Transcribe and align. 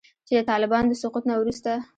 چې 0.27 0.33
د 0.37 0.39
طالبانو 0.49 0.89
د 0.91 0.93
سقوط 1.01 1.23
نه 1.29 1.33
وروسته 1.41 1.71